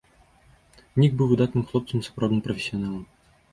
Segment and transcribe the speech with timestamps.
[1.01, 3.09] Нік быў выдатным хлопцам і сапраўдным прафесіяналам.